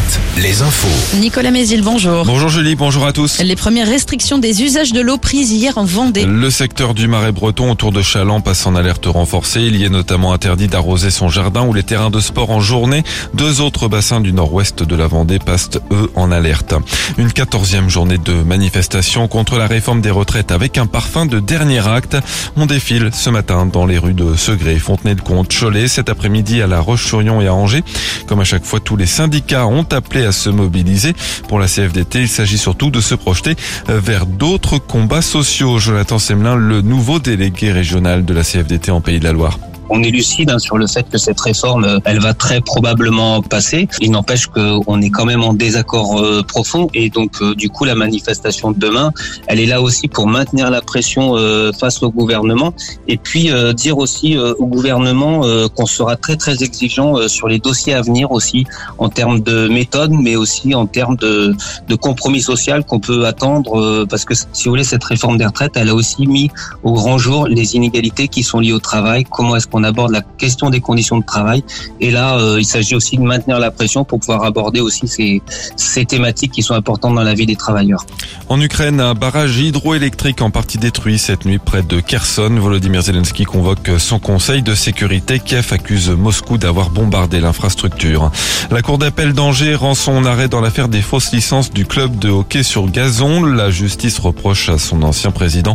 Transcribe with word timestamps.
Alouette, 0.00 0.20
les 0.38 0.62
infos. 0.62 1.16
Nicolas 1.18 1.50
Mézil, 1.50 1.82
bonjour. 1.82 2.24
Bonjour 2.24 2.48
Julie, 2.48 2.74
bonjour 2.74 3.06
à 3.06 3.12
tous. 3.12 3.40
Les 3.42 3.56
premières 3.56 3.88
restrictions 3.88 4.38
des 4.38 4.62
usages 4.62 4.92
de 4.92 5.00
l'eau 5.00 5.18
prises 5.18 5.52
hier 5.52 5.76
en 5.78 5.84
Vendée. 5.84 6.24
Le 6.24 6.50
secteur 6.50 6.94
du 6.94 7.08
Marais 7.08 7.32
breton 7.32 7.70
autour 7.70 7.92
de 7.92 8.00
Chaland 8.00 8.40
passe 8.40 8.66
en 8.66 8.74
alerte 8.74 9.06
renforcée. 9.06 9.60
Il 9.60 9.76
y 9.76 9.84
est 9.84 9.88
notamment 9.90 10.32
interdit 10.32 10.68
d'arroser 10.68 11.10
son 11.10 11.28
jardin 11.28 11.66
ou 11.66 11.72
les 11.72 11.82
terrains 11.82 12.10
de 12.10 12.20
sport 12.20 12.50
en 12.50 12.60
journée. 12.60 13.02
Deux 13.34 13.60
autres 13.60 13.88
bassins 13.88 14.20
du 14.20 14.32
nord-ouest 14.32 14.82
de 14.82 14.96
la 14.96 15.06
Vendée 15.06 15.38
passent 15.38 15.70
eux 15.90 16.10
en 16.14 16.30
alerte. 16.30 16.74
Une 17.18 17.32
quatorzième 17.32 17.90
journée 17.90 18.18
de 18.18 18.32
manifestation 18.32 19.28
contre 19.28 19.58
la 19.58 19.66
réforme 19.66 20.00
des 20.00 20.10
retraites 20.10 20.52
avec 20.52 20.78
un 20.78 20.86
parfum 20.86 21.26
de 21.26 21.40
dernier 21.40 21.86
acte. 21.86 22.16
On 22.56 22.66
défile 22.66 23.10
ce 23.12 23.30
matin 23.30 23.66
dans 23.66 23.86
les 23.86 23.98
rues 23.98 24.14
de 24.14 24.34
Segré, 24.36 24.78
Fontenay-le-Comte, 24.78 25.52
Cholet, 25.52 25.88
cet 25.88 26.08
après-midi 26.08 26.62
à 26.62 26.66
La 26.66 26.80
Roche-sur-Yon 26.80 27.40
et 27.40 27.48
à 27.48 27.54
Angers. 27.54 27.84
Comme 28.26 28.40
à 28.40 28.44
chaque 28.44 28.64
fois, 28.64 28.80
tous 28.80 28.96
les 28.96 29.06
syndicats 29.06 29.66
ont 29.66 29.84
appelé 29.92 30.24
à 30.24 30.32
se 30.32 30.50
mobiliser. 30.50 31.14
Pour 31.48 31.58
la 31.58 31.66
CFDT, 31.66 32.22
il 32.22 32.28
s'agit 32.28 32.58
surtout 32.58 32.90
de 32.90 33.00
se 33.00 33.14
projeter 33.14 33.56
vers 33.88 34.26
d'autres 34.26 34.78
combats 34.78 35.22
sociaux. 35.22 35.78
Jonathan 35.78 36.18
Semelin, 36.18 36.56
le 36.56 36.82
nouveau 36.82 37.18
délégué 37.18 37.72
régional 37.72 38.24
de 38.24 38.34
la 38.34 38.42
CFDT 38.42 38.90
en 38.90 39.00
Pays 39.00 39.20
de 39.20 39.24
la 39.24 39.32
Loire 39.32 39.58
on 39.90 40.02
est 40.02 40.10
lucide 40.10 40.50
hein, 40.50 40.58
sur 40.58 40.78
le 40.78 40.86
fait 40.86 41.08
que 41.08 41.18
cette 41.18 41.40
réforme, 41.40 41.84
euh, 41.84 41.98
elle 42.04 42.20
va 42.20 42.32
très 42.32 42.60
probablement 42.60 43.42
passer. 43.42 43.88
Il 44.00 44.12
n'empêche 44.12 44.46
qu'on 44.46 45.02
est 45.02 45.10
quand 45.10 45.26
même 45.26 45.42
en 45.42 45.52
désaccord 45.52 46.20
euh, 46.20 46.42
profond 46.42 46.88
et 46.94 47.10
donc 47.10 47.42
euh, 47.42 47.54
du 47.54 47.68
coup 47.68 47.84
la 47.84 47.96
manifestation 47.96 48.70
de 48.70 48.78
demain, 48.78 49.12
elle 49.48 49.60
est 49.60 49.66
là 49.66 49.82
aussi 49.82 50.06
pour 50.08 50.28
maintenir 50.28 50.70
la 50.70 50.80
pression 50.80 51.34
face 51.78 52.02
au 52.02 52.10
gouvernement 52.10 52.72
et 53.08 53.16
puis 53.16 53.50
dire 53.74 53.98
aussi 53.98 54.38
au 54.38 54.66
gouvernement 54.66 55.42
qu'on 55.74 55.86
sera 55.86 56.16
très 56.16 56.36
très 56.36 56.62
exigeant 56.62 57.28
sur 57.28 57.48
les 57.48 57.58
dossiers 57.58 57.94
à 57.94 58.02
venir 58.02 58.30
aussi 58.30 58.64
en 58.98 59.08
termes 59.08 59.40
de 59.40 59.66
méthode, 59.68 60.12
mais 60.12 60.36
aussi 60.36 60.74
en 60.74 60.86
termes 60.86 61.16
de, 61.16 61.54
de 61.88 61.94
compromis 61.96 62.40
social 62.40 62.84
qu'on 62.84 63.00
peut 63.00 63.26
attendre 63.26 64.06
parce 64.06 64.24
que 64.24 64.34
si 64.34 64.64
vous 64.64 64.70
voulez 64.70 64.84
cette 64.84 65.04
réforme 65.04 65.36
des 65.36 65.46
retraites, 65.46 65.72
elle 65.76 65.88
a 65.88 65.94
aussi 65.94 66.26
mis 66.26 66.50
au 66.84 66.92
grand 66.92 67.18
jour 67.18 67.48
les 67.48 67.74
inégalités 67.74 68.28
qui 68.28 68.42
sont 68.42 68.60
liées 68.60 68.72
au 68.72 68.80
travail. 68.80 69.24
Comment 69.24 69.56
est-ce 69.56 69.66
qu'on 69.66 69.79
on 69.80 69.84
aborde 69.84 70.12
la 70.12 70.22
question 70.22 70.70
des 70.70 70.80
conditions 70.80 71.18
de 71.18 71.24
travail. 71.24 71.64
Et 72.00 72.10
là, 72.10 72.38
euh, 72.38 72.56
il 72.58 72.64
s'agit 72.64 72.94
aussi 72.94 73.16
de 73.16 73.22
maintenir 73.22 73.58
la 73.58 73.70
pression 73.70 74.04
pour 74.04 74.20
pouvoir 74.20 74.44
aborder 74.44 74.80
aussi 74.80 75.08
ces, 75.08 75.42
ces 75.76 76.04
thématiques 76.04 76.52
qui 76.52 76.62
sont 76.62 76.74
importantes 76.74 77.14
dans 77.14 77.22
la 77.22 77.34
vie 77.34 77.46
des 77.46 77.56
travailleurs. 77.56 78.04
En 78.48 78.60
Ukraine, 78.60 79.00
un 79.00 79.14
barrage 79.14 79.58
hydroélectrique 79.58 80.42
en 80.42 80.50
partie 80.50 80.78
détruit 80.78 81.18
cette 81.18 81.44
nuit 81.44 81.58
près 81.58 81.82
de 81.82 82.00
Kherson. 82.00 82.50
Volodymyr 82.58 83.02
Zelensky 83.02 83.44
convoque 83.44 83.90
son 83.98 84.18
conseil 84.18 84.62
de 84.62 84.74
sécurité. 84.74 85.38
Kiev 85.38 85.68
accuse 85.72 86.10
Moscou 86.10 86.58
d'avoir 86.58 86.90
bombardé 86.90 87.40
l'infrastructure. 87.40 88.30
La 88.70 88.82
cour 88.82 88.98
d'appel 88.98 89.32
d'Angers 89.32 89.74
rend 89.74 89.94
son 89.94 90.24
arrêt 90.24 90.48
dans 90.48 90.60
l'affaire 90.60 90.88
des 90.88 91.02
fausses 91.02 91.32
licences 91.32 91.70
du 91.70 91.86
club 91.86 92.18
de 92.18 92.28
hockey 92.28 92.62
sur 92.62 92.90
gazon. 92.90 93.44
La 93.44 93.70
justice 93.70 94.18
reproche 94.18 94.68
à 94.68 94.78
son 94.78 95.02
ancien 95.02 95.30
président 95.30 95.74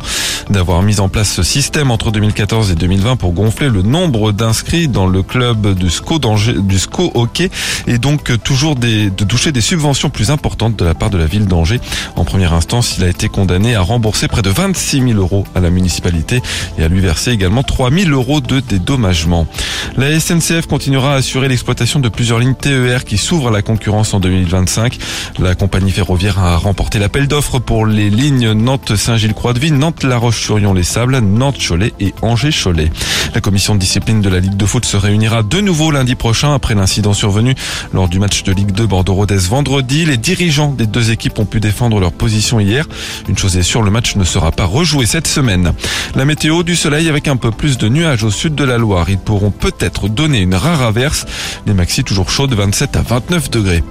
d'avoir 0.50 0.81
mis 0.81 1.00
en 1.00 1.09
place 1.09 1.31
ce 1.31 1.44
système 1.44 1.92
entre 1.92 2.11
2014 2.11 2.72
et 2.72 2.76
2020 2.76 3.16
pour 3.16 3.31
gonfler 3.31 3.70
le 3.70 3.81
nombre 3.81 3.95
d'inscrits 3.96 4.90
dans 4.90 5.08
le 5.08 5.24
club 5.24 5.74
du 5.74 5.90
SCO, 5.90 6.20
du 6.20 6.80
SCO 6.80 7.12
Hockey 7.14 7.50
et 7.88 7.98
donc 7.98 8.32
toujours 8.44 8.76
des, 8.76 9.10
de 9.10 9.24
toucher 9.24 9.54
des 9.54 9.62
subventions 9.62 10.10
plus 10.10 10.32
importantes 10.32 10.78
de 10.78 10.84
la 10.84 10.94
part 10.94 11.10
de 11.10 11.18
la 11.18 11.26
ville 11.26 11.46
d'Angers. 11.46 11.80
En 12.18 12.26
première 12.26 12.54
instance, 12.54 12.96
il 12.98 13.06
a 13.06 13.08
été 13.08 13.30
condamné 13.30 13.73
à 13.73 13.82
rembourser 13.82 14.28
près 14.28 14.42
de 14.42 14.50
26 14.50 15.02
000 15.02 15.14
euros 15.14 15.46
à 15.56 15.62
la 15.62 15.70
municipalité 15.70 16.42
et 16.78 16.84
à 16.84 16.90
lui 16.90 17.00
verser 17.00 17.32
également 17.32 17.64
3 17.64 17.90
000 17.90 18.10
euros 18.10 18.42
de 18.42 18.60
dédommagement. 18.60 19.48
La 19.96 20.20
SNCF 20.20 20.68
continuera 20.68 21.14
à 21.14 21.16
assurer 21.16 21.48
l'exploitation 21.48 22.02
de 22.02 22.10
plusieurs 22.10 22.40
lignes 22.40 22.56
TER 22.56 23.06
qui 23.06 23.18
s'ouvrent 23.18 23.48
à 23.48 23.52
la 23.52 23.62
concurrence 23.62 24.14
en 24.14 24.20
2025. 24.20 24.98
La 25.40 25.56
compagnie 25.56 25.92
ferroviaire 25.92 26.40
a 26.40 26.58
remporté 26.58 27.00
l'appel 27.00 27.28
d'offres 27.28 27.60
pour 27.60 27.86
les 27.86 28.10
lignes 28.10 28.52
Nantes-Saint-Gilles-Croix-de-Vie, 28.52 29.72
Nantes-La 29.72 30.17
Roche-sur-Yon-les-Sables, 30.17 31.20
Nantes-Cholet 31.20 31.94
et 32.02 32.14
Angers-Cholet. 32.22 32.92
La 33.34 33.42
commission 33.42 33.74
de 33.75 33.80
discipline 33.80 34.21
de 34.21 34.30
la 34.30 34.39
Ligue 34.39 34.58
de 34.58 34.65
foot 34.65 34.86
se 34.86 34.97
réunira 34.97 35.43
de 35.43 35.61
nouveau 35.61 35.91
lundi 35.91 36.15
prochain 36.15 36.53
après 36.53 36.75
l'incident 36.75 37.13
survenu 37.13 37.55
lors 37.93 38.08
du 38.08 38.19
match 38.19 38.43
de 38.43 38.52
Ligue 38.52 38.71
2 38.71 38.87
Bordeaux-Rodez 38.87 39.37
vendredi. 39.37 40.05
Les 40.05 40.17
dirigeants 40.17 40.71
des 40.71 40.87
deux 40.87 41.11
équipes 41.11 41.39
ont 41.39 41.45
pu 41.45 41.59
défendre 41.59 41.99
leur 41.99 42.11
position 42.11 42.59
hier. 42.59 42.87
Une 43.27 43.37
chose 43.37 43.58
est 43.58 43.63
sûre, 43.63 43.83
le 43.83 43.91
match 43.91 44.15
ne 44.15 44.23
sera 44.23 44.52
pas 44.52 44.65
rejoué 44.65 45.05
cette 45.05 45.27
semaine. 45.27 45.73
La 46.15 46.25
météo 46.25 46.63
du 46.63 46.75
soleil 46.75 47.09
avec 47.09 47.27
un 47.27 47.36
peu 47.36 47.52
plus 47.52 47.77
de 47.77 47.89
nuages 47.89 48.23
au 48.23 48.31
sud 48.31 48.55
de 48.55 48.63
la 48.63 48.77
Loire. 48.77 49.09
Ils 49.09 49.17
pourront 49.17 49.52
peut-être 49.52 50.07
donner 50.07 50.39
une 50.39 50.55
rare 50.55 50.81
averse. 50.81 51.25
Les 51.65 51.73
maxi 51.73 52.03
toujours 52.03 52.30
chauds 52.30 52.47
de 52.47 52.55
27 52.55 52.95
à 52.95 53.02
29 53.02 53.49
degrés. 53.52 53.83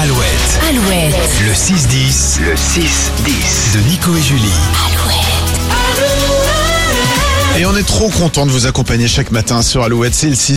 Alouette, 0.00 0.60
Alouette. 0.68 1.14
le 1.44 1.52
6-10, 1.52 2.40
le 2.40 2.54
6-10 2.54 3.74
de 3.74 3.88
Nico 3.88 4.16
et 4.16 4.22
Julie. 4.22 4.48
Et 5.10 5.27
on 7.70 7.76
est 7.76 7.82
trop 7.82 8.08
content 8.08 8.46
de 8.46 8.50
vous 8.50 8.66
accompagner 8.66 9.08
chaque 9.08 9.30
matin 9.30 9.60
sur 9.60 9.82
Alouette. 9.82 10.14
C'est 10.14 10.30
le 10.30 10.34
6 10.34 10.46